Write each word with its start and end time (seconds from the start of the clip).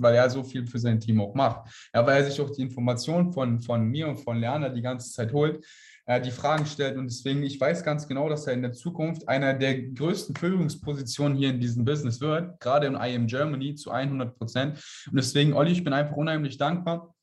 weil 0.00 0.14
er 0.14 0.30
so 0.30 0.42
viel 0.42 0.66
für 0.66 0.78
sein 0.78 1.00
Team 1.00 1.20
auch 1.20 1.34
macht. 1.34 1.70
Ja, 1.94 2.06
weil 2.06 2.22
er 2.22 2.30
sich 2.30 2.40
auch 2.40 2.50
die 2.50 2.62
Informationen 2.62 3.32
von, 3.32 3.60
von 3.60 3.84
mir 3.84 4.08
und 4.08 4.18
von 4.18 4.38
Lerner 4.38 4.70
die 4.70 4.82
ganze 4.82 5.12
Zeit 5.12 5.32
holt, 5.32 5.64
äh, 6.06 6.20
die 6.20 6.30
Fragen 6.30 6.66
stellt 6.66 6.96
und 6.96 7.04
deswegen, 7.04 7.42
ich 7.42 7.60
weiß 7.60 7.84
ganz 7.84 8.08
genau, 8.08 8.28
dass 8.28 8.46
er 8.46 8.54
in 8.54 8.62
der 8.62 8.72
Zukunft 8.72 9.28
einer 9.28 9.54
der 9.54 9.80
größten 9.82 10.34
Führungspositionen 10.34 11.36
hier 11.36 11.50
in 11.50 11.60
diesem 11.60 11.84
Business 11.84 12.20
wird, 12.20 12.58
gerade 12.60 12.86
in 12.86 12.94
IM 12.94 13.26
Germany 13.26 13.74
zu 13.74 13.90
100 13.90 14.36
Prozent. 14.36 14.82
Und 15.10 15.16
deswegen, 15.16 15.52
Olli, 15.52 15.72
ich 15.72 15.84
bin 15.84 15.92
einfach 15.92 16.16
unheimlich 16.16 16.56
dankbar, 16.56 17.14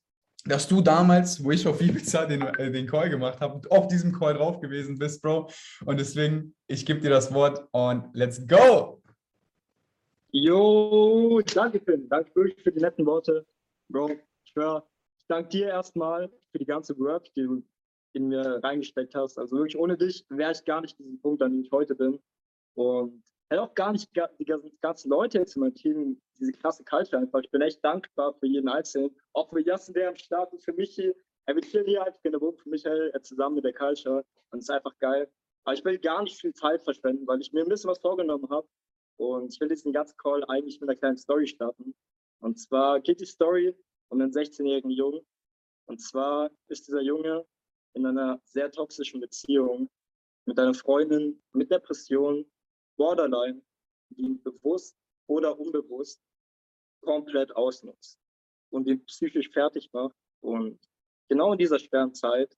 dass 0.46 0.68
du 0.68 0.82
damals, 0.82 1.44
wo 1.44 1.52
ich 1.52 1.68
auf 1.68 1.82
Ibiza 1.82 2.25
den, 2.25 2.41
äh, 2.41 2.71
den 2.71 2.88
Call 2.88 3.09
gemacht 3.09 3.41
habe, 3.41 3.59
auf 3.70 3.88
diesem 3.88 4.14
Call 4.14 4.36
drauf 4.36 4.59
gewesen 4.62 4.98
bist, 4.98 5.21
Bro. 5.21 5.50
Und 5.86 6.00
deswegen, 6.00 6.55
ich 6.68 6.86
gebe 6.86 7.02
dir 7.02 7.09
das 7.09 7.34
Wort 7.34 7.68
und 7.71 8.05
let's 8.14 8.48
go! 8.48 9.02
Jo, 10.40 11.42
danke 11.56 11.80
Finn, 11.80 12.08
danke 12.10 12.36
wirklich 12.36 12.62
für 12.62 12.72
die 12.72 12.80
netten 12.80 13.08
Worte, 13.08 13.44
Bro. 13.90 14.12
Ich, 14.46 14.56
hör, 14.56 14.88
ich 15.18 15.26
danke 15.26 15.50
dir 15.50 15.70
erstmal 15.70 16.30
für 16.52 16.59
die 16.59 16.66
ganze 16.66 16.95
Work, 17.00 17.34
die 17.34 17.41
du 17.41 17.64
in 18.14 18.28
mir 18.28 18.59
reingesteckt 18.64 19.16
hast. 19.16 19.40
Also 19.40 19.55
wirklich 19.55 19.80
ohne 19.80 19.98
dich 19.98 20.28
wäre 20.30 20.52
ich 20.52 20.64
gar 20.64 20.81
nicht 20.81 21.00
diesen 21.00 21.20
Punkt, 21.22 21.42
an 21.42 21.54
dem 21.54 21.62
ich 21.62 21.72
heute 21.72 21.95
bin. 21.95 22.20
Und 22.76 23.23
hätte 23.50 23.64
auch 23.64 23.73
gar 23.73 23.92
nicht 23.92 24.12
die 24.38 24.45
ganzen 24.80 25.09
Leute 25.09 25.40
jetzt 25.40 25.55
in 25.55 25.62
meinem 25.62 25.73
Team, 25.73 26.22
diese 26.40 26.52
krasse 26.52 26.84
Culture 26.84 27.20
einfach. 27.20 27.40
Ich 27.42 27.50
bin 27.50 27.62
echt 27.62 27.84
dankbar 27.84 28.36
für 28.36 28.45
jeden 28.45 28.70
Einzelnen. 28.70 29.09
Auch 29.34 29.50
für 29.50 29.62
Jassen, 29.62 29.95
der 29.95 30.09
am 30.09 30.17
Start 30.17 30.54
ist, 30.54 30.66
für 30.66 30.73
Michi. 30.73 31.16
Er 31.48 31.56
wird 31.56 31.66
hier 31.66 31.81
hier 31.81 32.04
einfach 32.06 32.20
Wohnung 32.23 32.58
für 32.58 32.70
Michael, 32.70 33.09
er 33.12 33.23
zusammen 33.23 33.56
mit 33.56 33.64
der 33.64 33.73
Culture. 33.73 34.23
Und 34.52 34.59
es 34.59 34.66
ist 34.66 34.70
einfach 34.70 34.95
geil. 35.00 35.31
Aber 35.64 35.73
ich 35.73 35.84
will 35.84 35.98
gar 35.98 36.22
nicht 36.22 36.40
viel 36.40 36.54
Zeit 36.54 36.84
verschwenden, 36.84 37.26
weil 37.26 37.42
ich 37.42 37.52
mir 37.54 37.64
ein 37.64 37.70
bisschen 37.70 37.90
was 37.90 37.98
vorgenommen 37.98 38.48
habe. 38.52 38.67
Und 39.17 39.53
ich 39.53 39.59
will 39.59 39.67
diesen 39.67 39.91
ganzen 39.94 40.17
Call 40.17 40.44
eigentlich 40.45 40.80
mit 40.80 40.89
einer 40.89 40.98
kleinen 40.98 41.17
Story 41.17 41.48
starten. 41.48 41.95
Und 42.39 42.59
zwar 42.59 42.99
geht 42.99 43.20
die 43.20 43.25
Story 43.25 43.75
um 44.09 44.21
einen 44.21 44.31
16-jährigen 44.31 44.91
Jungen. 44.91 45.21
Und 45.85 45.99
zwar 45.99 46.52
ist 46.67 46.88
dieser 46.88 47.02
Junge 47.02 47.45
in 47.94 48.05
einer 48.05 48.39
sehr 48.44 48.72
toxischen 48.72 49.19
Beziehung 49.19 49.89
mit 50.45 50.59
einer 50.59 50.73
Freundin 50.73 51.42
mit 51.53 51.72
Depression, 51.72 52.45
Borderline, 52.95 53.61
die 54.09 54.22
ihn 54.22 54.42
bewusst 54.44 54.95
oder 55.27 55.59
unbewusst 55.59 56.22
komplett 57.02 57.55
ausnutzt 57.55 58.20
und 58.70 58.88
ihn 58.88 59.03
psychisch 59.05 59.49
fertig 59.49 59.92
macht. 59.94 60.16
Und 60.42 60.80
genau 61.27 61.52
in 61.53 61.58
dieser 61.58 61.80
schweren 61.80 62.14
Zeit 62.14 62.55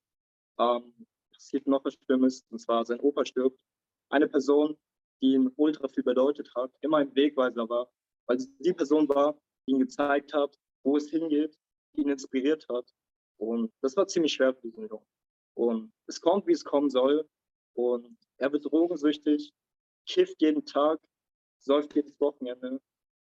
ähm, 0.58 1.06
passiert 1.32 1.66
noch 1.66 1.84
was 1.84 1.94
Schlimmes, 1.94 2.44
und 2.50 2.58
zwar 2.58 2.84
sein 2.84 3.00
Opa 3.00 3.24
stirbt. 3.24 3.60
Eine 4.08 4.28
Person, 4.28 4.76
die 5.20 5.34
ihm 5.34 5.52
ultra 5.56 5.88
viel 5.88 6.02
bedeutet 6.02 6.50
hat, 6.54 6.72
immer 6.80 6.98
ein 6.98 7.14
Wegweiser 7.14 7.68
war, 7.68 7.90
weil 8.26 8.38
sie 8.38 8.48
die 8.58 8.72
Person 8.72 9.08
war, 9.08 9.38
die 9.66 9.72
ihn 9.72 9.80
gezeigt 9.80 10.32
hat, 10.32 10.56
wo 10.82 10.96
es 10.96 11.10
hingeht, 11.10 11.58
die 11.94 12.02
ihn 12.02 12.08
inspiriert 12.08 12.66
hat. 12.68 12.90
Und 13.38 13.72
das 13.80 13.96
war 13.96 14.06
ziemlich 14.06 14.32
schwer 14.32 14.54
für 14.54 14.62
diesen 14.62 14.88
Jungen. 14.88 15.06
Und 15.54 15.92
es 16.06 16.20
kommt, 16.20 16.46
wie 16.46 16.52
es 16.52 16.64
kommen 16.64 16.90
soll. 16.90 17.28
Und 17.74 18.16
er 18.38 18.52
wird 18.52 18.64
drogensüchtig, 18.64 19.52
kifft 20.06 20.40
jeden 20.40 20.64
Tag, 20.64 21.00
säuft 21.60 21.94
jedes 21.94 22.18
Wochenende. 22.20 22.80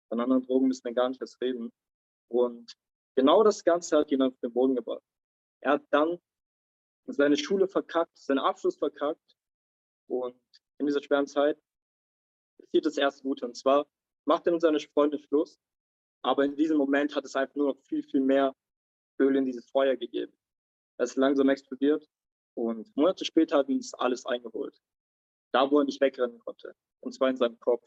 Von 0.08 0.20
anderen 0.20 0.44
Drogen 0.44 0.68
müssen 0.68 0.84
wir 0.84 0.92
gar 0.92 1.08
nicht 1.08 1.20
erst 1.20 1.40
reden. 1.40 1.70
Und 2.28 2.72
genau 3.16 3.42
das 3.42 3.64
Ganze 3.64 3.98
hat 3.98 4.10
ihn 4.10 4.22
auf 4.22 4.38
den 4.40 4.52
Boden 4.52 4.74
gebracht. 4.74 5.02
Er 5.60 5.72
hat 5.72 5.84
dann 5.90 6.18
seine 7.06 7.36
Schule 7.36 7.66
verkackt, 7.68 8.16
seinen 8.16 8.38
Abschluss 8.38 8.76
verkackt. 8.76 9.36
Und 10.08 10.40
in 10.78 10.86
dieser 10.86 11.02
schweren 11.02 11.26
Zeit 11.26 11.60
passiert 12.70 12.86
das 12.86 12.96
erste 12.96 13.22
Gute. 13.22 13.46
Und 13.46 13.56
zwar 13.56 13.86
macht 14.26 14.46
er 14.46 14.52
mit 14.52 14.62
seiner 14.62 14.78
Freundin 14.94 15.20
Schluss. 15.20 15.58
Aber 16.22 16.44
in 16.44 16.54
diesem 16.54 16.76
Moment 16.76 17.16
hat 17.16 17.24
es 17.24 17.34
einfach 17.34 17.56
nur 17.56 17.68
noch 17.68 17.80
viel, 17.82 18.02
viel 18.02 18.20
mehr 18.20 18.54
Öl 19.18 19.36
in 19.36 19.44
dieses 19.44 19.68
Feuer 19.70 19.96
gegeben. 19.96 20.32
Es 20.98 21.16
langsam 21.16 21.48
explodiert 21.48 22.06
und 22.54 22.94
Monate 22.96 23.24
später 23.24 23.58
hat 23.58 23.68
uns 23.68 23.94
alles 23.94 24.26
eingeholt. 24.26 24.78
Da, 25.52 25.70
wo 25.70 25.78
er 25.78 25.84
nicht 25.84 26.00
wegrennen 26.00 26.38
konnte. 26.38 26.74
Und 27.00 27.12
zwar 27.12 27.30
in 27.30 27.36
seinem 27.36 27.58
Kopf. 27.58 27.82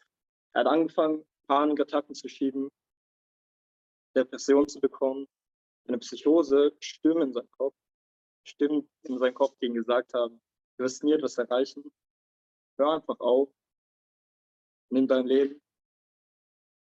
Er 0.53 0.61
hat 0.61 0.67
angefangen, 0.67 1.23
Panikattacken 1.47 2.15
zu 2.15 2.27
schieben, 2.27 2.69
Depressionen 4.15 4.67
zu 4.67 4.79
bekommen, 4.79 5.27
eine 5.87 5.99
Psychose, 5.99 6.75
Stimmen 6.79 7.21
in 7.21 7.33
seinem 7.33 7.51
Kopf, 7.51 7.75
Stimmen 8.43 8.89
in 9.03 9.17
seinem 9.17 9.33
Kopf, 9.35 9.55
die 9.59 9.67
ihm 9.67 9.75
gesagt 9.75 10.13
haben, 10.13 10.41
du 10.77 10.83
wirst 10.83 11.03
nie 11.03 11.13
etwas 11.13 11.37
erreichen. 11.37 11.83
Hör 12.77 12.93
einfach 12.93 13.19
auf, 13.19 13.49
nimm 14.93 15.07
dein 15.07 15.25
Leben. 15.25 15.61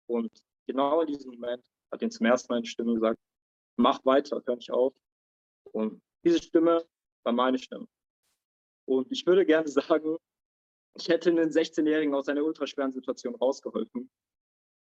Und 0.08 0.30
genau 0.66 1.00
in 1.00 1.08
diesem 1.08 1.32
Moment 1.32 1.64
hat 1.90 2.02
ihn 2.02 2.10
zum 2.10 2.26
ersten 2.26 2.52
Mal 2.52 2.58
eine 2.58 2.66
Stimme 2.66 2.94
gesagt, 2.94 3.18
mach 3.76 4.04
weiter, 4.04 4.42
hör 4.44 4.56
nicht 4.56 4.70
auf. 4.70 4.94
Und 5.72 6.00
diese 6.24 6.42
Stimme 6.42 6.86
war 7.24 7.32
meine 7.32 7.58
Stimme. 7.58 7.88
Und 8.86 9.10
ich 9.10 9.26
würde 9.26 9.46
gerne 9.46 9.68
sagen, 9.68 10.16
ich 10.94 11.08
hätte 11.08 11.30
einen 11.30 11.50
16-Jährigen 11.50 12.14
aus 12.14 12.28
einer 12.28 12.44
ultraschweren 12.44 12.92
Situation 12.92 13.34
rausgeholfen. 13.34 14.10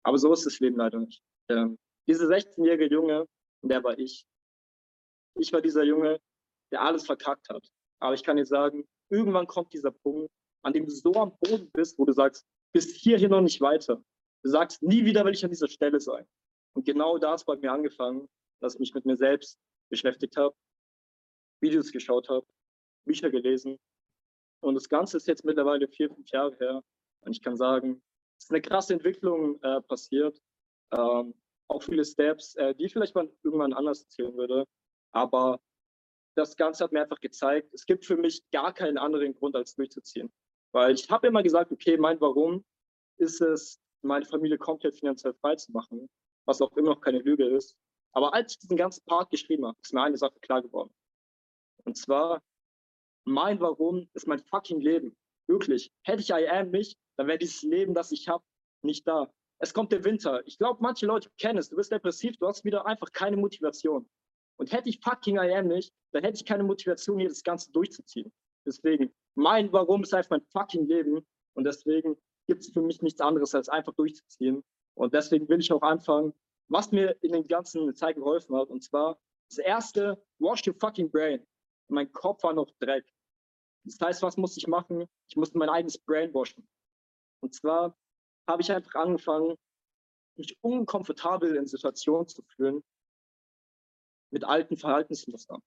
Aber 0.04 0.18
so 0.18 0.32
ist 0.32 0.44
das 0.44 0.60
Leben 0.60 0.76
leider 0.76 0.98
nicht. 0.98 1.22
Ähm, 1.48 1.78
dieser 2.06 2.26
16-jährige 2.26 2.92
Junge, 2.92 3.26
der 3.62 3.82
war 3.82 3.98
ich. 3.98 4.26
Ich 5.38 5.52
war 5.52 5.62
dieser 5.62 5.84
Junge, 5.84 6.20
der 6.70 6.82
alles 6.82 7.06
verkackt 7.06 7.48
hat. 7.48 7.66
Aber 8.00 8.14
ich 8.14 8.22
kann 8.22 8.36
dir 8.36 8.44
sagen, 8.44 8.86
irgendwann 9.08 9.46
kommt 9.46 9.72
dieser 9.72 9.92
Punkt, 9.92 10.30
an 10.62 10.72
dem 10.72 10.84
du 10.84 10.90
so 10.90 11.14
am 11.14 11.36
Boden 11.38 11.70
bist, 11.72 11.98
wo 11.98 12.04
du 12.04 12.12
sagst, 12.12 12.44
bis 12.72 12.94
hierhin 12.94 13.30
noch 13.30 13.40
nicht 13.40 13.60
weiter. 13.60 14.02
Du 14.42 14.50
sagst, 14.50 14.82
nie 14.82 15.04
wieder 15.04 15.24
will 15.24 15.34
ich 15.34 15.44
an 15.44 15.50
dieser 15.50 15.68
Stelle 15.68 16.00
sein. 16.00 16.26
Und 16.74 16.84
genau 16.84 17.18
da 17.18 17.34
ist 17.34 17.44
bei 17.44 17.56
mir 17.56 17.72
angefangen, 17.72 18.28
dass 18.60 18.74
ich 18.74 18.80
mich 18.80 18.94
mit 18.94 19.04
mir 19.04 19.16
selbst 19.16 19.58
beschäftigt 19.88 20.36
habe 20.36 20.54
Videos 21.62 21.92
geschaut 21.92 22.28
habe, 22.28 22.46
Bücher 23.06 23.30
gelesen. 23.30 23.78
Und 24.60 24.74
das 24.74 24.88
Ganze 24.88 25.16
ist 25.16 25.28
jetzt 25.28 25.44
mittlerweile 25.44 25.88
vier, 25.88 26.10
fünf 26.10 26.28
Jahre 26.30 26.54
her. 26.56 26.84
Und 27.20 27.32
ich 27.32 27.40
kann 27.40 27.56
sagen, 27.56 28.02
es 28.38 28.44
ist 28.46 28.50
eine 28.50 28.60
krasse 28.60 28.92
Entwicklung 28.92 29.60
äh, 29.62 29.80
passiert. 29.82 30.40
Ähm, 30.92 31.34
auch 31.68 31.82
viele 31.82 32.04
Steps, 32.04 32.54
äh, 32.56 32.74
die 32.74 32.88
vielleicht 32.88 33.14
mal 33.14 33.32
irgendwann 33.42 33.72
anders 33.72 34.02
erzählen 34.02 34.36
würde. 34.36 34.66
Aber 35.12 35.60
das 36.34 36.56
Ganze 36.56 36.84
hat 36.84 36.92
mir 36.92 37.02
einfach 37.02 37.20
gezeigt, 37.20 37.72
es 37.72 37.86
gibt 37.86 38.04
für 38.04 38.16
mich 38.16 38.42
gar 38.50 38.72
keinen 38.74 38.98
anderen 38.98 39.34
Grund, 39.34 39.54
als 39.54 39.74
durchzuziehen. 39.74 40.32
Weil 40.72 40.94
ich 40.94 41.08
habe 41.10 41.26
immer 41.26 41.42
gesagt, 41.42 41.70
okay, 41.70 41.96
mein 41.96 42.20
Warum 42.20 42.64
ist 43.18 43.40
es, 43.40 43.80
meine 44.02 44.24
Familie 44.24 44.58
komplett 44.58 44.96
finanziell 44.96 45.34
frei 45.34 45.54
zu 45.56 45.70
machen, 45.72 46.08
was 46.46 46.60
auch 46.60 46.76
immer 46.76 46.90
noch 46.90 47.00
keine 47.00 47.20
Lüge 47.20 47.44
ist. 47.44 47.76
Aber 48.12 48.34
als 48.34 48.52
ich 48.52 48.58
diesen 48.58 48.76
ganzen 48.76 49.04
Part 49.04 49.30
geschrieben 49.30 49.66
habe, 49.66 49.78
ist 49.82 49.94
mir 49.94 50.02
eine 50.02 50.16
Sache 50.16 50.38
klar 50.40 50.62
geworden. 50.62 50.92
Und 51.84 51.96
zwar, 51.96 52.42
mein 53.24 53.60
Warum 53.60 54.08
ist 54.14 54.26
mein 54.26 54.40
fucking 54.40 54.80
Leben. 54.80 55.16
Wirklich. 55.46 55.92
Hätte 56.02 56.22
ich 56.22 56.30
I 56.30 56.48
am 56.48 56.70
nicht, 56.70 56.98
dann 57.16 57.26
wäre 57.26 57.38
dieses 57.38 57.62
Leben, 57.62 57.94
das 57.94 58.12
ich 58.12 58.28
habe, 58.28 58.44
nicht 58.82 59.06
da. 59.06 59.32
Es 59.58 59.74
kommt 59.74 59.92
der 59.92 60.04
Winter. 60.04 60.44
Ich 60.46 60.58
glaube, 60.58 60.82
manche 60.82 61.06
Leute 61.06 61.30
kennen 61.38 61.58
es. 61.58 61.68
Du 61.68 61.76
bist 61.76 61.92
depressiv, 61.92 62.36
du 62.38 62.46
hast 62.46 62.64
wieder 62.64 62.86
einfach 62.86 63.12
keine 63.12 63.36
Motivation. 63.36 64.08
Und 64.56 64.72
hätte 64.72 64.88
ich 64.88 65.00
fucking 65.00 65.36
I 65.36 65.52
am 65.54 65.68
nicht, 65.68 65.92
dann 66.12 66.24
hätte 66.24 66.36
ich 66.36 66.44
keine 66.44 66.64
Motivation, 66.64 67.18
hier 67.18 67.28
das 67.28 67.42
Ganze 67.42 67.70
durchzuziehen. 67.72 68.32
Deswegen, 68.66 69.12
mein 69.34 69.72
Warum 69.72 70.02
ist 70.02 70.14
einfach 70.14 70.30
mein 70.30 70.46
fucking 70.52 70.86
Leben. 70.86 71.26
Und 71.54 71.64
deswegen 71.64 72.16
gibt 72.46 72.62
es 72.62 72.72
für 72.72 72.82
mich 72.82 73.02
nichts 73.02 73.20
anderes, 73.20 73.54
als 73.54 73.68
einfach 73.68 73.94
durchzuziehen. 73.94 74.64
Und 74.94 75.14
deswegen 75.14 75.48
will 75.48 75.60
ich 75.60 75.72
auch 75.72 75.82
anfangen, 75.82 76.32
was 76.68 76.92
mir 76.92 77.16
in 77.22 77.32
den 77.32 77.46
ganzen 77.46 77.94
Zeit 77.94 78.16
geholfen 78.16 78.56
hat. 78.56 78.68
Und 78.68 78.82
zwar 78.82 79.18
das 79.48 79.58
erste, 79.58 80.22
wash 80.38 80.66
your 80.66 80.74
fucking 80.74 81.10
brain 81.10 81.44
mein 81.92 82.10
Kopf 82.12 82.42
war 82.42 82.52
noch 82.52 82.70
Dreck. 82.80 83.06
Das 83.84 83.98
heißt, 84.00 84.22
was 84.22 84.36
muss 84.36 84.56
ich 84.56 84.66
machen? 84.66 85.06
Ich 85.28 85.36
musste 85.36 85.58
mein 85.58 85.68
eigenes 85.68 85.98
Brain 85.98 86.32
waschen. 86.34 86.66
Und 87.40 87.54
zwar 87.54 87.96
habe 88.48 88.62
ich 88.62 88.72
einfach 88.72 88.94
angefangen, 88.94 89.56
mich 90.36 90.56
unkomfortabel 90.62 91.56
in 91.56 91.66
Situationen 91.66 92.26
zu 92.26 92.42
fühlen 92.42 92.82
mit 94.30 94.44
alten 94.44 94.76
Verhaltensmustern. 94.76 95.60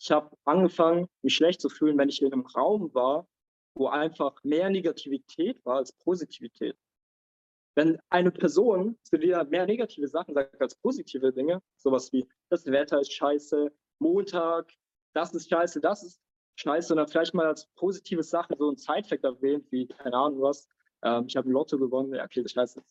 Ich 0.00 0.10
habe 0.10 0.34
angefangen, 0.44 1.08
mich 1.22 1.34
schlecht 1.34 1.60
zu 1.60 1.68
fühlen, 1.68 1.98
wenn 1.98 2.08
ich 2.08 2.22
in 2.22 2.32
einem 2.32 2.46
Raum 2.46 2.92
war, 2.94 3.28
wo 3.74 3.88
einfach 3.88 4.42
mehr 4.42 4.70
Negativität 4.70 5.62
war 5.66 5.76
als 5.76 5.92
Positivität. 5.92 6.76
Wenn 7.76 7.98
eine 8.08 8.30
Person 8.30 8.98
zu 9.02 9.18
dir 9.18 9.44
mehr 9.44 9.66
negative 9.66 10.08
Sachen 10.08 10.34
sagt 10.34 10.60
als 10.60 10.74
positive 10.74 11.32
Dinge, 11.32 11.62
sowas 11.76 12.12
wie 12.12 12.26
das 12.48 12.66
Wetter 12.66 13.00
ist 13.00 13.12
scheiße, 13.12 13.70
Montag, 13.98 14.72
das 15.12 15.34
ist 15.34 15.50
scheiße, 15.50 15.80
das 15.80 16.02
ist 16.02 16.20
scheiße, 16.56 16.94
und 16.94 16.96
dann 16.96 17.08
vielleicht 17.08 17.34
mal 17.34 17.46
als 17.46 17.66
positive 17.76 18.22
Sache 18.22 18.54
so 18.58 18.70
ein 18.70 18.76
Side-Fact 18.76 19.24
erwähnt, 19.24 19.70
wie, 19.70 19.86
keine 19.86 20.16
Ahnung 20.16 20.40
was, 20.40 20.66
ähm, 21.02 21.26
ich 21.28 21.36
habe 21.36 21.48
ein 21.48 21.52
Lotto 21.52 21.78
gewonnen, 21.78 22.14
ja, 22.14 22.24
okay, 22.24 22.42
das 22.42 22.52
scheiße, 22.52 22.82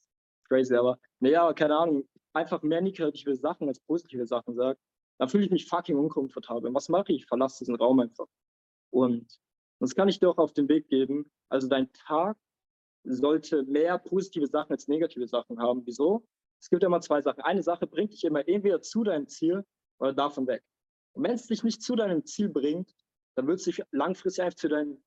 crazy, 0.47 0.75
aber, 0.75 0.99
naja, 1.19 1.51
keine 1.53 1.75
Ahnung, 1.75 2.07
einfach 2.33 2.61
mehr 2.61 2.81
negative 2.81 3.35
Sachen 3.35 3.67
als 3.67 3.79
positive 3.79 4.25
Sachen 4.27 4.53
sagt, 4.53 4.79
dann 5.19 5.29
fühle 5.29 5.45
ich 5.45 5.51
mich 5.51 5.67
fucking 5.67 5.97
unkomfortabel. 5.97 6.73
Was 6.73 6.89
mache 6.89 7.11
ich? 7.11 7.21
Ich 7.21 7.27
verlasse 7.27 7.59
diesen 7.59 7.75
Raum 7.75 7.99
einfach. 7.99 8.27
Und 8.91 9.39
das 9.79 9.93
kann 9.93 10.09
ich 10.09 10.19
dir 10.19 10.29
auch 10.29 10.37
auf 10.37 10.53
den 10.53 10.67
Weg 10.67 10.87
geben. 10.87 11.31
Also 11.49 11.67
dein 11.67 11.91
Tag 11.93 12.37
sollte 13.03 13.63
mehr 13.63 13.97
positive 13.99 14.47
Sachen 14.47 14.71
als 14.71 14.87
negative 14.87 15.27
Sachen 15.27 15.59
haben. 15.59 15.85
Wieso? 15.85 16.25
es 16.59 16.69
gibt 16.69 16.83
immer 16.83 17.01
zwei 17.01 17.21
Sachen. 17.21 17.41
Eine 17.41 17.63
Sache 17.63 17.87
bringt 17.87 18.13
dich 18.13 18.23
immer 18.23 18.47
entweder 18.47 18.81
zu 18.81 19.03
deinem 19.03 19.27
Ziel 19.27 19.65
oder 19.99 20.13
davon 20.13 20.47
weg. 20.47 20.63
Und 21.13 21.23
wenn 21.23 21.31
es 21.31 21.47
dich 21.47 21.63
nicht 21.63 21.81
zu 21.81 21.95
deinem 21.95 22.25
Ziel 22.25 22.49
bringt, 22.49 22.93
dann 23.35 23.47
wird 23.47 23.59
es 23.59 23.65
dich 23.65 23.81
langfristig 23.91 24.43
einfach 24.43 24.69
deinem, 24.69 25.01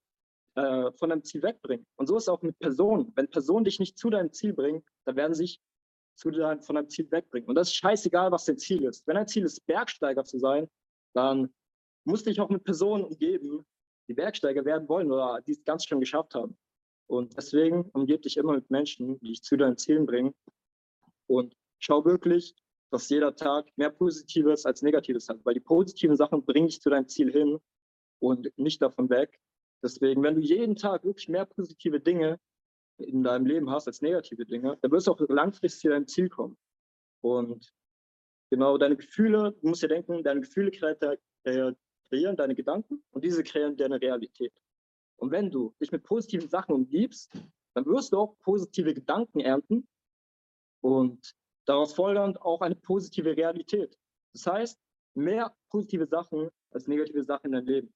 äh, 0.56 0.90
von 0.92 1.10
deinem 1.10 1.24
Ziel 1.24 1.42
wegbringen. 1.42 1.86
Und 1.96 2.06
so 2.06 2.16
ist 2.16 2.24
es 2.24 2.28
auch 2.28 2.42
mit 2.42 2.58
Personen. 2.58 3.12
Wenn 3.14 3.28
Personen 3.28 3.64
dich 3.64 3.78
nicht 3.78 3.98
zu 3.98 4.10
deinem 4.10 4.32
Ziel 4.32 4.54
bringen, 4.54 4.82
dann 5.04 5.16
werden 5.16 5.34
sie 5.34 5.44
sich 5.44 5.60
zu 6.14 6.30
dein, 6.30 6.60
von 6.62 6.76
deinem 6.76 6.88
Ziel 6.88 7.10
wegbringen. 7.10 7.48
Und 7.48 7.54
das 7.54 7.68
ist 7.68 7.76
scheißegal, 7.76 8.30
was 8.30 8.44
dein 8.44 8.58
Ziel 8.58 8.84
ist. 8.84 9.06
Wenn 9.06 9.16
dein 9.16 9.28
Ziel 9.28 9.44
ist, 9.44 9.64
Bergsteiger 9.66 10.24
zu 10.24 10.38
sein, 10.38 10.68
dann 11.14 11.52
musst 12.04 12.26
du 12.26 12.30
dich 12.30 12.40
auch 12.40 12.48
mit 12.48 12.64
Personen 12.64 13.04
umgeben, 13.04 13.64
die 14.08 14.14
Bergsteiger 14.14 14.64
werden 14.64 14.88
wollen 14.88 15.10
oder 15.10 15.40
die 15.46 15.52
es 15.52 15.64
ganz 15.64 15.84
schön 15.84 16.00
geschafft 16.00 16.34
haben. 16.34 16.56
Und 17.06 17.36
deswegen 17.36 17.82
umgib 17.92 18.22
dich 18.22 18.36
immer 18.36 18.54
mit 18.54 18.70
Menschen, 18.70 19.18
die 19.20 19.28
dich 19.28 19.42
zu 19.42 19.56
deinen 19.56 19.76
Zielen 19.76 20.06
bringen. 20.06 20.34
Und 21.26 21.54
schau 21.78 22.04
wirklich, 22.04 22.54
dass 22.90 23.08
jeder 23.08 23.34
Tag 23.34 23.66
mehr 23.76 23.90
Positives 23.90 24.66
als 24.66 24.82
Negatives 24.82 25.28
hat, 25.28 25.44
weil 25.44 25.54
die 25.54 25.60
positiven 25.60 26.16
Sachen 26.16 26.44
bringen 26.44 26.66
dich 26.66 26.80
zu 26.80 26.90
deinem 26.90 27.08
Ziel 27.08 27.32
hin 27.32 27.58
und 28.20 28.52
nicht 28.58 28.82
davon 28.82 29.08
weg. 29.10 29.38
Deswegen, 29.82 30.22
wenn 30.22 30.36
du 30.36 30.40
jeden 30.40 30.76
Tag 30.76 31.04
wirklich 31.04 31.28
mehr 31.28 31.46
positive 31.46 32.00
Dinge 32.00 32.38
in 32.98 33.22
deinem 33.22 33.46
Leben 33.46 33.70
hast 33.70 33.86
als 33.86 34.02
negative 34.02 34.44
Dinge, 34.44 34.78
dann 34.80 34.90
wirst 34.90 35.06
du 35.06 35.12
auch 35.12 35.20
langfristig 35.28 35.80
zu 35.80 35.88
deinem 35.88 36.06
Ziel 36.06 36.28
kommen. 36.28 36.56
Und 37.20 37.72
genau 38.50 38.76
deine 38.78 38.96
Gefühle, 38.96 39.56
du 39.60 39.68
musst 39.68 39.82
dir 39.82 39.88
denken, 39.88 40.22
deine 40.22 40.40
Gefühle 40.40 40.70
kreieren 40.70 42.36
deine 42.36 42.54
Gedanken 42.54 43.02
und 43.10 43.24
diese 43.24 43.42
kreieren 43.42 43.76
deine 43.76 44.00
Realität. 44.00 44.52
Und 45.16 45.30
wenn 45.30 45.50
du 45.50 45.74
dich 45.80 45.92
mit 45.92 46.02
positiven 46.02 46.48
Sachen 46.48 46.74
umgibst, 46.74 47.32
dann 47.74 47.86
wirst 47.86 48.12
du 48.12 48.18
auch 48.18 48.36
positive 48.40 48.92
Gedanken 48.92 49.40
ernten 49.40 49.88
und 50.80 51.34
daraus 51.64 51.94
folgernd 51.94 52.40
auch 52.42 52.60
eine 52.60 52.74
positive 52.74 53.36
Realität. 53.36 53.96
Das 54.34 54.46
heißt, 54.46 54.80
mehr 55.14 55.54
positive 55.70 56.06
Sachen 56.06 56.50
als 56.70 56.86
negative 56.88 57.22
Sachen 57.22 57.46
in 57.46 57.52
deinem 57.52 57.66
Leben. 57.66 57.94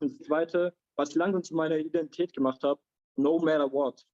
Und 0.00 0.12
das 0.12 0.26
Zweite, 0.26 0.74
was 0.96 1.10
ich 1.10 1.16
langsam 1.16 1.42
zu 1.42 1.54
meiner 1.54 1.76
Identität 1.78 2.32
gemacht 2.32 2.62
habe, 2.62 2.80
no 3.18 3.38
matter 3.38 3.70
what. 3.70 4.04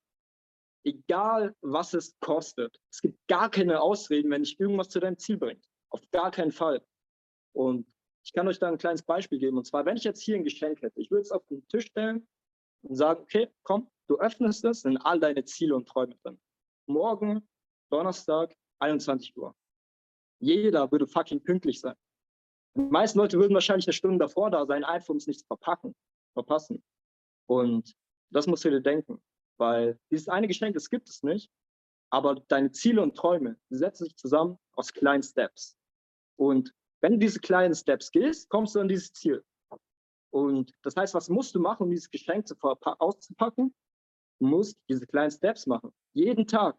Egal, 0.84 1.54
was 1.62 1.94
es 1.94 2.16
kostet. 2.20 2.78
Es 2.90 3.00
gibt 3.00 3.18
gar 3.28 3.50
keine 3.50 3.80
Ausreden, 3.80 4.30
wenn 4.30 4.42
ich 4.42 4.58
irgendwas 4.58 4.88
zu 4.88 5.00
deinem 5.00 5.18
Ziel 5.18 5.36
bringe. 5.36 5.60
Auf 5.90 6.02
gar 6.10 6.30
keinen 6.30 6.52
Fall. 6.52 6.84
Und 7.52 7.86
ich 8.24 8.32
kann 8.32 8.48
euch 8.48 8.58
da 8.58 8.68
ein 8.68 8.78
kleines 8.78 9.02
Beispiel 9.02 9.38
geben. 9.38 9.58
Und 9.58 9.66
zwar, 9.66 9.84
wenn 9.86 9.96
ich 9.96 10.04
jetzt 10.04 10.22
hier 10.22 10.36
ein 10.36 10.44
Geschenk 10.44 10.82
hätte, 10.82 11.00
ich 11.00 11.10
würde 11.10 11.22
es 11.22 11.30
auf 11.30 11.44
den 11.46 11.66
Tisch 11.68 11.86
stellen 11.86 12.26
und 12.82 12.96
sagen, 12.96 13.22
okay, 13.22 13.50
komm, 13.62 13.90
du 14.08 14.18
öffnest 14.18 14.64
es, 14.64 14.82
sind 14.82 14.98
all 14.98 15.20
deine 15.20 15.44
Ziele 15.44 15.74
und 15.74 15.88
Träume 15.88 16.16
drin. 16.22 16.40
Morgen, 16.86 17.46
Donnerstag, 17.90 18.54
21 18.80 19.36
Uhr. 19.36 19.54
Jeder 20.40 20.90
würde 20.90 21.06
fucking 21.06 21.42
pünktlich 21.42 21.80
sein. 21.80 21.94
Die 22.76 22.82
meisten 22.82 23.18
Leute 23.18 23.38
würden 23.38 23.54
wahrscheinlich 23.54 23.86
eine 23.86 23.92
Stunde 23.92 24.18
davor 24.18 24.50
da 24.50 24.66
sein, 24.66 24.84
einfach 24.84 25.10
um 25.10 25.16
es 25.16 25.26
nicht 25.26 25.40
zu 25.40 25.46
verpacken, 25.46 25.94
verpassen. 26.34 26.82
Und 27.46 27.94
das 28.34 28.46
musst 28.48 28.64
du 28.64 28.70
dir 28.70 28.80
denken, 28.80 29.22
weil 29.58 29.98
dieses 30.10 30.28
eine 30.28 30.48
Geschenk, 30.48 30.74
das 30.74 30.90
gibt 30.90 31.08
es 31.08 31.22
nicht, 31.22 31.50
aber 32.10 32.34
deine 32.48 32.72
Ziele 32.72 33.00
und 33.00 33.16
Träume 33.16 33.56
setzen 33.70 34.04
sich 34.04 34.16
zusammen 34.16 34.58
aus 34.72 34.92
kleinen 34.92 35.22
Steps. 35.22 35.76
Und 36.36 36.74
wenn 37.00 37.12
du 37.12 37.18
diese 37.18 37.38
kleinen 37.38 37.74
Steps 37.74 38.10
gehst, 38.10 38.48
kommst 38.48 38.74
du 38.74 38.80
an 38.80 38.88
dieses 38.88 39.12
Ziel. 39.12 39.44
Und 40.30 40.72
das 40.82 40.96
heißt, 40.96 41.14
was 41.14 41.28
musst 41.28 41.54
du 41.54 41.60
machen, 41.60 41.84
um 41.84 41.90
dieses 41.90 42.10
Geschenk 42.10 42.48
zu 42.48 42.56
auszupacken? 42.60 43.72
Du 44.40 44.46
musst 44.46 44.76
diese 44.88 45.06
kleinen 45.06 45.30
Steps 45.30 45.66
machen. 45.66 45.92
Jeden 46.12 46.46
Tag. 46.46 46.76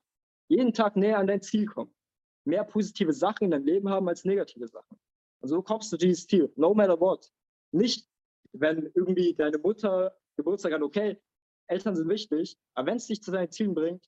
Jeden 0.50 0.74
Tag 0.74 0.98
näher 0.98 1.20
an 1.20 1.28
dein 1.28 1.42
Ziel 1.42 1.66
kommen. 1.66 1.96
Mehr 2.44 2.66
positive 2.66 3.14
Sachen 3.14 3.46
in 3.46 3.52
deinem 3.52 3.66
Leben 3.66 3.90
haben 3.90 4.10
als 4.10 4.26
negative 4.26 4.68
Sachen. 4.68 5.00
Und 5.40 5.48
so 5.48 5.62
kommst 5.62 5.92
du 5.94 5.98
dieses 5.98 6.28
Ziel. 6.28 6.52
No 6.58 6.74
matter 6.74 7.00
what. 7.00 7.32
Nicht, 7.72 8.10
wenn 8.52 8.92
irgendwie 8.94 9.34
deine 9.34 9.58
Mutter 9.58 10.14
Geburtstag 10.36 10.74
hat, 10.74 10.82
okay, 10.82 11.22
Eltern 11.68 11.96
sind 11.96 12.10
wichtig, 12.10 12.58
aber 12.74 12.88
wenn 12.88 12.98
es 12.98 13.08
dich 13.08 13.22
zu 13.22 13.32
deinen 13.32 13.52
Zielen 13.52 13.74
bringt, 13.74 14.08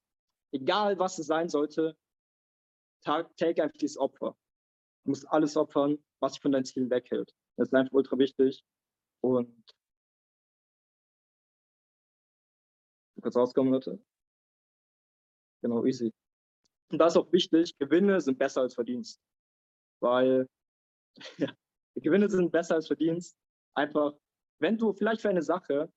egal 0.51 0.99
was 0.99 1.17
es 1.19 1.27
sein 1.27 1.49
sollte, 1.49 1.97
take 3.03 3.63
einfach 3.63 3.77
dieses 3.77 3.97
Opfer. 3.97 4.35
Du 5.03 5.11
musst 5.11 5.27
alles 5.29 5.55
opfern, 5.55 6.03
was 6.19 6.33
dich 6.33 6.41
von 6.41 6.51
deinen 6.51 6.65
Zielen 6.65 6.89
weghält. 6.89 7.33
Das 7.57 7.69
ist 7.69 7.73
einfach 7.73 7.93
ultra 7.93 8.17
wichtig. 8.17 8.63
Und 9.21 9.63
kannst 13.21 13.37
rauskommen, 13.37 13.73
Leute. 13.73 13.99
Genau, 15.61 15.85
easy. 15.85 16.13
Und 16.91 16.99
da 16.99 17.07
ist 17.07 17.17
auch 17.17 17.31
wichtig, 17.31 17.77
Gewinne 17.77 18.21
sind 18.21 18.37
besser 18.37 18.61
als 18.61 18.73
Verdienst. 18.73 19.19
Weil 20.01 20.47
ja, 21.37 21.51
Gewinne 21.95 22.29
sind 22.29 22.51
besser 22.51 22.75
als 22.75 22.87
Verdienst. 22.87 23.35
Einfach, 23.75 24.13
wenn 24.59 24.77
du 24.77 24.93
vielleicht 24.93 25.21
für 25.21 25.29
eine 25.29 25.41
Sache 25.41 25.91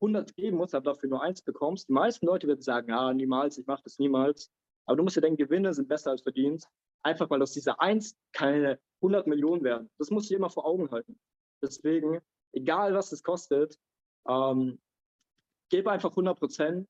100 0.00 0.34
geben 0.36 0.58
musst, 0.58 0.74
aber 0.74 0.92
dafür 0.92 1.08
nur 1.08 1.22
eins 1.22 1.42
bekommst, 1.42 1.88
die 1.88 1.92
meisten 1.92 2.26
Leute 2.26 2.46
werden 2.46 2.60
sagen, 2.60 2.92
ah, 2.92 3.12
niemals, 3.12 3.58
ich 3.58 3.66
mache 3.66 3.82
das 3.84 3.98
niemals. 3.98 4.50
Aber 4.86 4.96
du 4.96 5.02
musst 5.02 5.16
dir 5.16 5.20
denken, 5.20 5.38
Gewinne 5.38 5.72
sind 5.74 5.88
besser 5.88 6.10
als 6.10 6.22
Verdienst. 6.22 6.68
Einfach 7.02 7.30
weil 7.30 7.42
aus 7.42 7.52
dieser 7.52 7.80
Eins 7.80 8.16
keine 8.32 8.80
100 9.00 9.26
Millionen 9.26 9.62
werden. 9.62 9.90
Das 9.98 10.10
muss 10.10 10.24
ich 10.24 10.32
immer 10.32 10.50
vor 10.50 10.66
Augen 10.66 10.90
halten. 10.90 11.18
Deswegen, 11.62 12.20
egal 12.52 12.94
was 12.94 13.12
es 13.12 13.22
kostet, 13.22 13.78
ähm, 14.28 14.80
gebe 15.70 15.90
einfach 15.90 16.10
100 16.10 16.38
Prozent. 16.38 16.88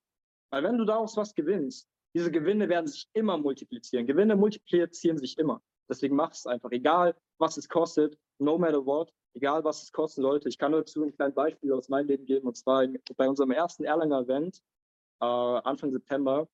Weil 0.50 0.62
wenn 0.62 0.79
du 0.79 0.85
daraus 0.85 1.17
was 1.17 1.35
gewinnst, 1.35 1.88
diese 2.14 2.31
Gewinne 2.31 2.69
werden 2.69 2.87
sich 2.87 3.09
immer 3.12 3.37
multiplizieren. 3.37 4.06
Gewinne 4.06 4.37
multiplizieren 4.37 5.19
sich 5.19 5.38
immer. 5.38 5.62
Deswegen 5.88 6.17
mach 6.17 6.33
es 6.33 6.47
einfach, 6.47 6.71
egal 6.73 7.15
was 7.38 7.56
es 7.56 7.69
kostet, 7.69 8.19
no 8.38 8.59
matter 8.59 8.85
what, 8.85 9.12
egal 9.35 9.62
was 9.65 9.83
es 9.83 9.93
kosten 9.93 10.23
sollte. 10.23 10.49
Ich 10.49 10.59
kann 10.59 10.73
dazu 10.73 11.05
ein 11.05 11.15
kleines 11.15 11.35
Beispiel 11.35 11.73
aus 11.73 11.88
meinem 11.88 12.09
Leben 12.09 12.27
geben, 12.27 12.49
und 12.49 12.56
zwar 12.56 12.87
bei 13.17 13.29
unserem 13.29 13.50
ersten 13.50 13.85
Erlanger 13.85 14.21
Event, 14.23 14.62
äh, 15.21 15.25
Anfang 15.25 15.93
September, 15.93 16.49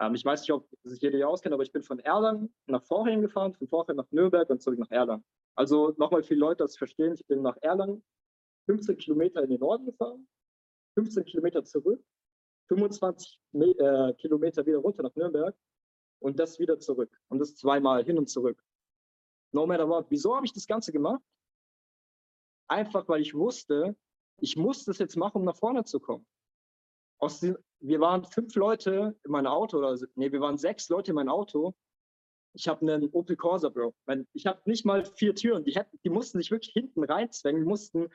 ähm, 0.00 0.14
ich 0.14 0.24
weiß 0.24 0.40
nicht, 0.40 0.52
ob 0.52 0.68
sich 0.82 1.00
jeder 1.00 1.16
hier 1.16 1.28
auskennt, 1.28 1.54
aber 1.54 1.62
ich 1.62 1.72
bin 1.72 1.82
von 1.82 1.98
Erlangen 2.00 2.52
nach 2.66 2.82
Vorheim 2.82 3.20
gefahren, 3.20 3.54
von 3.54 3.68
Vorheim 3.68 3.96
nach 3.96 4.10
Nürnberg 4.10 4.48
und 4.50 4.60
zurück 4.60 4.78
nach 4.78 4.90
Erlangen. 4.90 5.24
Also 5.54 5.94
nochmal 5.98 6.22
viele 6.22 6.40
Leute 6.40 6.64
das 6.64 6.76
verstehen, 6.76 7.14
ich 7.14 7.24
bin 7.26 7.42
nach 7.42 7.56
Erlangen 7.60 8.02
15 8.66 8.96
Kilometer 8.96 9.42
in 9.42 9.50
den 9.50 9.60
Norden 9.60 9.86
gefahren, 9.86 10.26
15 10.94 11.24
Kilometer 11.24 11.64
zurück, 11.64 12.02
25 12.68 13.40
äh, 13.52 14.12
Kilometer 14.14 14.66
wieder 14.66 14.78
runter 14.78 15.02
nach 15.02 15.14
Nürnberg 15.14 15.54
und 16.20 16.38
das 16.38 16.58
wieder 16.58 16.78
zurück. 16.78 17.10
Und 17.28 17.38
das 17.38 17.56
zweimal 17.56 18.04
hin 18.04 18.18
und 18.18 18.28
zurück. 18.28 18.62
No 19.52 19.66
matter 19.66 19.88
what. 19.88 20.06
Wieso 20.10 20.34
habe 20.34 20.46
ich 20.46 20.52
das 20.52 20.66
Ganze 20.66 20.92
gemacht? 20.92 21.22
Einfach, 22.68 23.06
weil 23.08 23.20
ich 23.20 23.34
wusste, 23.34 23.96
ich 24.38 24.56
muss 24.56 24.84
das 24.84 24.98
jetzt 24.98 25.16
machen, 25.16 25.38
um 25.38 25.44
nach 25.44 25.56
vorne 25.56 25.84
zu 25.84 26.00
kommen. 26.00 26.26
Aus 27.18 27.40
den, 27.40 27.56
wir 27.80 28.00
waren 28.00 28.24
fünf 28.24 28.54
Leute 28.54 29.16
in 29.24 29.30
meinem 29.30 29.46
Auto, 29.46 29.78
oder 29.78 29.96
nee, 30.16 30.32
wir 30.32 30.40
waren 30.40 30.58
sechs 30.58 30.88
Leute 30.88 31.12
in 31.12 31.16
meinem 31.16 31.28
Auto. 31.28 31.74
Ich 32.54 32.68
habe 32.68 32.80
einen 32.80 33.10
Opel 33.12 33.36
Corsa, 33.36 33.68
Bro. 33.68 33.94
Ich 34.32 34.46
habe 34.46 34.60
nicht 34.64 34.84
mal 34.84 35.04
vier 35.04 35.34
Türen. 35.34 35.64
Die, 35.64 35.74
hätten, 35.74 35.98
die 36.04 36.10
mussten 36.10 36.38
sich 36.38 36.50
wirklich 36.50 36.72
hinten 36.72 37.04
reinzwängen. 37.04 37.62
Die 37.62 37.68
mussten 37.68 38.08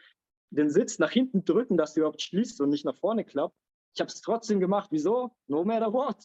den 0.49 0.69
Sitz 0.69 0.97
nach 0.97 1.11
hinten 1.11 1.45
drücken, 1.45 1.77
dass 1.77 1.93
die 1.93 1.99
überhaupt 1.99 2.21
schließt 2.21 2.61
und 2.61 2.69
nicht 2.69 2.85
nach 2.85 2.97
vorne 2.97 3.25
klappt. 3.25 3.55
Ich 3.93 4.01
habe 4.01 4.09
es 4.09 4.21
trotzdem 4.21 4.59
gemacht. 4.59 4.89
Wieso? 4.91 5.31
No 5.47 5.63
matter 5.63 5.91
what. 5.93 6.17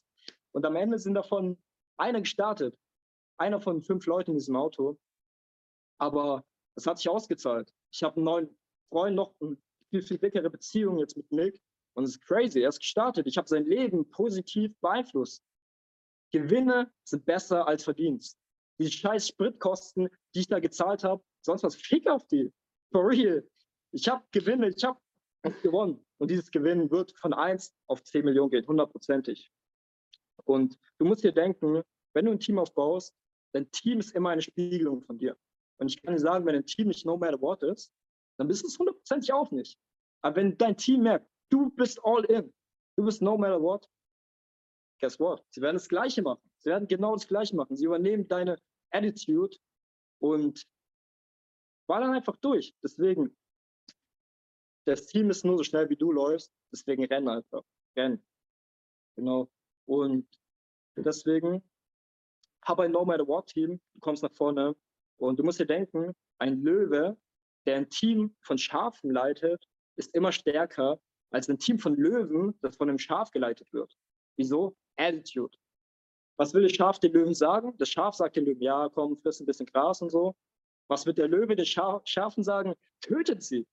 Und 0.54 0.64
am 0.64 0.76
Ende 0.76 0.98
sind 0.98 1.14
davon 1.14 1.58
einer 1.98 2.20
gestartet. 2.20 2.78
Einer 3.38 3.60
von 3.60 3.82
fünf 3.82 4.06
Leuten 4.06 4.32
in 4.32 4.38
diesem 4.38 4.56
Auto. 4.56 4.98
Aber 5.98 6.44
es 6.76 6.86
hat 6.86 6.98
sich 6.98 7.08
ausgezahlt. 7.08 7.72
Ich 7.92 8.02
habe 8.02 8.16
einen 8.16 8.24
neuen 8.24 8.58
Freund, 8.88 9.16
noch 9.16 9.34
eine 9.40 9.56
viel, 9.90 10.02
viel 10.02 10.18
dickere 10.18 10.50
Beziehung 10.50 10.98
jetzt 10.98 11.16
mit 11.16 11.30
Nick. 11.32 11.60
Und 11.94 12.04
es 12.04 12.10
ist 12.10 12.22
crazy. 12.22 12.60
Er 12.60 12.68
ist 12.68 12.80
gestartet. 12.80 13.26
Ich 13.26 13.36
habe 13.36 13.48
sein 13.48 13.64
Leben 13.64 14.08
positiv 14.10 14.72
beeinflusst. 14.80 15.44
Gewinne 16.32 16.92
sind 17.04 17.24
besser 17.24 17.66
als 17.66 17.84
Verdienst. 17.84 18.38
Die 18.78 18.90
scheiß 18.90 19.28
Spritkosten, 19.28 20.08
die 20.34 20.40
ich 20.40 20.48
da 20.48 20.58
gezahlt 20.58 21.04
habe, 21.04 21.22
sonst 21.40 21.62
was, 21.62 21.76
fick 21.76 22.08
auf 22.08 22.26
die. 22.26 22.52
For 22.90 23.08
real. 23.08 23.48
Ich 23.92 24.08
habe 24.08 24.24
Gewinne, 24.32 24.68
ich 24.68 24.82
habe 24.82 24.98
gewonnen. 25.62 26.04
Und 26.18 26.30
dieses 26.30 26.50
Gewinn 26.50 26.90
wird 26.90 27.12
von 27.18 27.32
1 27.32 27.72
auf 27.86 28.02
10 28.02 28.24
Millionen 28.24 28.50
gehen, 28.50 28.66
hundertprozentig. 28.66 29.52
Und 30.44 30.78
du 30.98 31.04
musst 31.04 31.24
dir 31.24 31.32
denken, 31.32 31.82
wenn 32.14 32.24
du 32.24 32.32
ein 32.32 32.40
Team 32.40 32.58
aufbaust, 32.58 33.14
dein 33.52 33.70
Team 33.70 34.00
ist 34.00 34.14
immer 34.14 34.30
eine 34.30 34.42
Spiegelung 34.42 35.02
von 35.02 35.18
dir. 35.18 35.36
Und 35.78 35.88
ich 35.88 36.02
kann 36.02 36.14
dir 36.14 36.20
sagen, 36.20 36.44
wenn 36.46 36.56
ein 36.56 36.66
Team 36.66 36.88
nicht 36.88 37.06
no 37.06 37.16
matter 37.16 37.40
what 37.40 37.62
ist, 37.62 37.92
dann 38.38 38.48
bist 38.48 38.62
du 38.62 38.66
es 38.66 38.78
hundertprozentig 38.78 39.32
auch 39.32 39.50
nicht. 39.50 39.78
Aber 40.22 40.36
wenn 40.36 40.56
dein 40.58 40.76
Team 40.76 41.02
merkt, 41.02 41.28
Du 41.54 41.70
bist 41.70 42.00
all 42.04 42.24
in. 42.24 42.52
Du 42.96 43.04
bist 43.04 43.22
no 43.22 43.36
matter 43.36 43.60
what. 43.60 43.88
Guess 45.00 45.20
what? 45.20 45.44
Sie 45.50 45.60
werden 45.60 45.76
das 45.76 45.88
Gleiche 45.88 46.20
machen. 46.20 46.42
Sie 46.58 46.68
werden 46.68 46.88
genau 46.88 47.14
das 47.14 47.28
Gleiche 47.28 47.54
machen. 47.54 47.76
Sie 47.76 47.84
übernehmen 47.84 48.26
deine 48.26 48.58
Attitude 48.90 49.56
und 50.20 50.66
ballern 51.86 52.12
einfach 52.12 52.36
durch. 52.38 52.74
Deswegen, 52.82 53.36
das 54.86 55.06
Team 55.06 55.30
ist 55.30 55.44
nur 55.44 55.58
so 55.58 55.64
schnell, 55.64 55.88
wie 55.90 55.96
du 55.96 56.10
läufst. 56.10 56.52
Deswegen 56.72 57.04
renn 57.04 57.28
einfach. 57.28 57.62
Renn. 57.96 58.24
Genau. 59.16 59.48
Und 59.86 60.26
deswegen 60.96 61.62
hab 62.64 62.80
ein 62.80 62.92
No 62.92 63.04
Matter 63.04 63.26
What 63.26 63.48
Team, 63.48 63.80
du 63.94 64.00
kommst 64.00 64.22
nach 64.22 64.32
vorne 64.32 64.74
und 65.18 65.38
du 65.38 65.42
musst 65.42 65.60
dir 65.60 65.66
denken, 65.66 66.14
ein 66.38 66.62
Löwe, 66.62 67.16
der 67.66 67.76
ein 67.76 67.90
Team 67.90 68.34
von 68.40 68.58
Schafen 68.58 69.10
leitet, 69.10 69.66
ist 69.96 70.14
immer 70.14 70.32
stärker 70.32 71.00
als 71.30 71.48
ein 71.48 71.58
Team 71.58 71.78
von 71.78 71.96
Löwen, 71.96 72.58
das 72.60 72.76
von 72.76 72.88
einem 72.88 72.98
Schaf 72.98 73.30
geleitet 73.30 73.72
wird. 73.72 73.96
Wieso? 74.36 74.76
Attitude. 74.96 75.56
Was 76.36 76.52
will 76.54 76.62
das 76.62 76.72
Schaf 76.72 76.98
den 76.98 77.12
Löwen 77.12 77.34
sagen? 77.34 77.76
Das 77.78 77.88
Schaf 77.88 78.14
sagt 78.14 78.36
den 78.36 78.44
Löwen, 78.44 78.62
ja, 78.62 78.88
komm, 78.88 79.16
friss 79.16 79.40
ein 79.40 79.46
bisschen 79.46 79.66
Gras 79.66 80.00
und 80.02 80.10
so. 80.10 80.34
Was 80.88 81.06
wird 81.06 81.18
der 81.18 81.28
Löwe 81.28 81.56
den 81.56 81.66
Scha 81.66 82.00
Schafen 82.04 82.42
sagen? 82.44 82.74
Tötet 83.00 83.42
sie. 83.42 83.66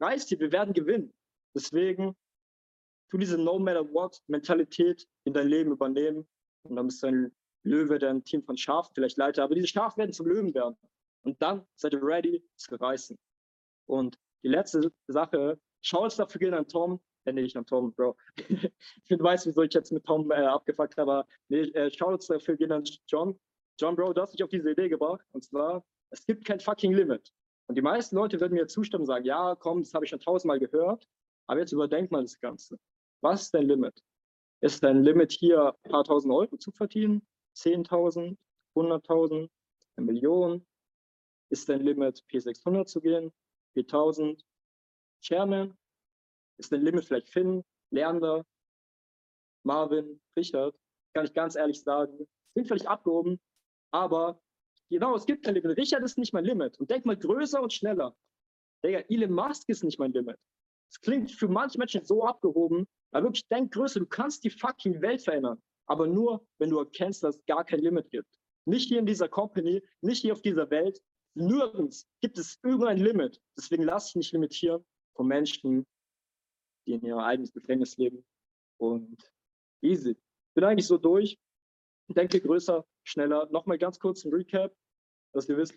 Reißt 0.00 0.28
sie, 0.28 0.38
wir 0.38 0.52
werden 0.52 0.74
gewinnen. 0.74 1.12
Deswegen 1.54 2.16
tu 3.14 3.18
diese 3.18 3.38
No 3.38 3.60
Matter 3.60 3.88
What 3.92 4.20
Mentalität 4.26 5.06
in 5.22 5.32
dein 5.34 5.46
Leben 5.46 5.70
übernehmen 5.70 6.26
und 6.64 6.74
dann 6.74 6.86
bist 6.86 7.00
du 7.00 7.06
ein 7.06 7.32
Löwe, 7.62 8.00
der 8.00 8.10
ein 8.10 8.24
Team 8.24 8.42
von 8.42 8.56
Schafen 8.56 8.92
vielleicht 8.92 9.16
leitet. 9.16 9.38
Aber 9.38 9.54
diese 9.54 9.68
Schafe 9.68 9.98
werden 9.98 10.12
zum 10.12 10.26
Löwen 10.26 10.52
werden. 10.52 10.76
Und 11.22 11.40
dann 11.40 11.64
seid 11.76 11.92
ihr 11.92 12.02
ready 12.02 12.44
zu 12.56 12.74
reißen. 12.74 13.16
Und 13.86 14.18
die 14.42 14.48
letzte 14.48 14.92
Sache, 15.06 15.60
Shouts 15.82 16.16
dafür 16.16 16.40
gehen 16.40 16.54
an 16.54 16.66
Tom, 16.66 17.00
äh, 17.24 17.32
nee, 17.32 17.42
nicht 17.42 17.56
an 17.56 17.64
Tom, 17.64 17.94
Bro. 17.94 18.16
ich 18.36 18.72
weiß, 19.08 19.46
wieso 19.46 19.62
ich 19.62 19.72
jetzt 19.72 19.92
mit 19.92 20.04
Tom 20.04 20.32
äh, 20.32 20.34
abgefuckt 20.34 20.96
habe, 20.96 21.12
aber 21.12 21.28
nee, 21.48 21.60
äh, 21.60 21.90
Shoutouts 21.90 22.26
dafür 22.26 22.56
gehen 22.56 22.72
an 22.72 22.82
John. 23.06 23.38
John, 23.78 23.94
Bro, 23.94 24.14
du 24.14 24.22
hast 24.22 24.32
mich 24.32 24.42
auf 24.42 24.50
diese 24.50 24.72
Idee 24.72 24.88
gebracht. 24.88 25.24
Und 25.30 25.44
zwar, 25.44 25.84
es 26.10 26.26
gibt 26.26 26.44
kein 26.44 26.58
fucking 26.58 26.92
Limit. 26.92 27.32
Und 27.68 27.76
die 27.76 27.82
meisten 27.82 28.16
Leute 28.16 28.40
würden 28.40 28.54
mir 28.54 28.66
zustimmen 28.66 29.02
und 29.02 29.06
sagen, 29.06 29.24
ja, 29.24 29.54
komm, 29.54 29.82
das 29.82 29.94
habe 29.94 30.04
ich 30.04 30.10
schon 30.10 30.20
tausendmal 30.20 30.58
gehört. 30.58 31.08
Aber 31.46 31.60
jetzt 31.60 31.72
überdenkt 31.72 32.10
mal 32.10 32.22
das 32.22 32.40
Ganze. 32.40 32.78
Was 33.24 33.44
ist 33.44 33.54
dein 33.54 33.66
Limit? 33.68 34.04
Ist 34.60 34.82
dein 34.82 35.02
Limit 35.02 35.32
hier 35.32 35.74
ein 35.82 35.90
paar 35.90 36.04
tausend 36.04 36.30
Euro 36.34 36.58
zu 36.58 36.70
verdienen? 36.72 37.26
10.000, 37.56 38.36
100.000, 38.76 39.48
eine 39.96 40.06
Million? 40.06 40.66
Ist 41.48 41.66
dein 41.70 41.80
Limit 41.80 42.22
P600 42.30 42.84
zu 42.84 43.00
gehen? 43.00 43.32
P1000? 43.74 44.44
Chairman? 45.22 45.74
Ist 46.58 46.70
dein 46.70 46.82
Limit 46.82 47.06
vielleicht 47.06 47.30
Finn, 47.30 47.64
Lerner, 47.90 48.44
Marvin, 49.62 50.20
Richard? 50.36 50.76
Kann 51.14 51.24
ich 51.24 51.32
ganz 51.32 51.56
ehrlich 51.56 51.80
sagen. 51.80 52.28
Sind 52.54 52.68
vielleicht 52.68 52.86
abgehoben, 52.86 53.40
aber 53.90 54.38
genau, 54.90 55.16
es 55.16 55.24
gibt 55.24 55.46
kein 55.46 55.54
Limit. 55.54 55.78
Richard 55.78 56.02
ist 56.02 56.18
nicht 56.18 56.34
mein 56.34 56.44
Limit. 56.44 56.78
Und 56.78 56.90
denk 56.90 57.06
mal 57.06 57.16
größer 57.16 57.62
und 57.62 57.72
schneller. 57.72 58.14
Digga, 58.84 58.98
Elon 59.08 59.32
Musk 59.32 59.66
ist 59.70 59.82
nicht 59.82 59.98
mein 59.98 60.12
Limit. 60.12 60.36
Es 60.90 61.00
klingt 61.00 61.32
für 61.32 61.48
manche 61.48 61.78
Menschen 61.78 62.04
so 62.04 62.24
abgehoben, 62.24 62.86
aber 63.12 63.26
wirklich 63.26 63.46
denk 63.48 63.72
größer. 63.72 64.00
Du 64.00 64.06
kannst 64.06 64.44
die 64.44 64.50
fucking 64.50 65.00
Welt 65.00 65.22
verändern. 65.22 65.62
Aber 65.86 66.06
nur, 66.06 66.46
wenn 66.58 66.70
du 66.70 66.78
erkennst, 66.78 67.22
dass 67.22 67.36
es 67.36 67.46
gar 67.46 67.64
kein 67.64 67.80
Limit 67.80 68.10
gibt. 68.10 68.28
Nicht 68.66 68.88
hier 68.88 68.98
in 68.98 69.06
dieser 69.06 69.28
Company, 69.28 69.82
nicht 70.00 70.22
hier 70.22 70.32
auf 70.32 70.42
dieser 70.42 70.70
Welt. 70.70 71.00
Nirgends 71.34 72.06
gibt 72.20 72.38
es 72.38 72.58
irgendein 72.62 72.98
Limit. 72.98 73.40
Deswegen 73.56 73.82
lass 73.82 74.06
dich 74.06 74.16
nicht 74.16 74.32
limitieren 74.32 74.84
von 75.14 75.26
Menschen, 75.26 75.86
die 76.86 76.92
in 76.92 77.02
ihr 77.02 77.16
eigenes 77.18 77.52
Gefängnis 77.52 77.96
leben. 77.96 78.24
Und 78.78 79.16
easy. 79.82 80.16
Bin 80.54 80.64
eigentlich 80.64 80.86
so 80.86 80.98
durch. 80.98 81.38
Denke 82.08 82.40
größer, 82.40 82.86
schneller. 83.02 83.48
Nochmal 83.50 83.78
ganz 83.78 83.98
kurz 83.98 84.24
ein 84.24 84.32
Recap, 84.32 84.74
dass 85.32 85.48
ihr 85.48 85.56
wisst, 85.56 85.76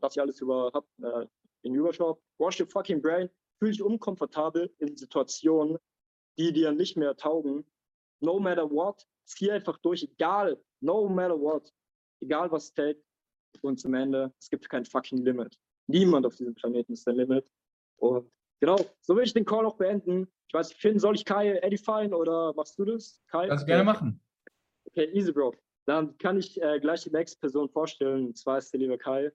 dass 0.00 0.16
ihr 0.16 0.22
alles 0.22 0.40
über 0.40 0.70
habt, 0.72 0.88
äh, 1.02 1.26
in 1.62 1.74
Überschau. 1.74 2.20
Wash 2.38 2.60
your 2.60 2.66
fucking 2.66 3.00
brain. 3.02 3.28
Fühl 3.60 3.72
dich 3.72 3.82
unkomfortabel 3.82 4.74
in 4.78 4.96
Situationen, 4.96 5.78
die 6.38 6.52
dir 6.52 6.72
nicht 6.72 6.96
mehr 6.96 7.14
taugen. 7.14 7.66
No 8.20 8.40
matter 8.40 8.70
what, 8.70 9.06
zieh 9.26 9.50
einfach 9.50 9.76
durch, 9.78 10.02
egal, 10.02 10.58
no 10.80 11.08
matter 11.08 11.38
what, 11.38 11.70
egal 12.20 12.50
was 12.50 12.72
take. 12.72 13.02
Und 13.60 13.78
zum 13.78 13.94
Ende, 13.94 14.32
es 14.40 14.48
gibt 14.48 14.68
kein 14.68 14.84
fucking 14.84 15.18
Limit. 15.18 15.58
Niemand 15.86 16.24
auf 16.24 16.36
diesem 16.36 16.54
Planeten 16.54 16.94
ist 16.94 17.06
der 17.06 17.14
Limit. 17.14 17.50
Und 17.96 18.30
genau, 18.60 18.78
so 19.02 19.14
will 19.14 19.24
ich 19.24 19.34
den 19.34 19.44
Call 19.44 19.66
auch 19.66 19.76
beenden. 19.76 20.26
Ich 20.48 20.54
weiß 20.54 20.70
nicht, 20.70 20.80
Finn, 20.80 20.98
soll 20.98 21.14
ich 21.14 21.24
Kai 21.24 21.58
edifyen 21.58 22.14
oder 22.14 22.54
machst 22.54 22.78
du 22.78 22.84
das? 22.84 23.20
Kai? 23.28 23.48
Kannst 23.48 23.62
du 23.62 23.66
gerne 23.66 23.84
machen. 23.84 24.22
Okay, 24.86 25.10
easy, 25.12 25.32
Bro. 25.32 25.54
Dann 25.86 26.16
kann 26.18 26.38
ich 26.38 26.60
äh, 26.62 26.80
gleich 26.80 27.02
die 27.02 27.10
nächste 27.10 27.38
Person 27.38 27.68
vorstellen. 27.68 28.26
Und 28.28 28.38
zwar 28.38 28.58
ist 28.58 28.72
der 28.72 28.80
liebe 28.80 28.96
Kai. 28.96 29.32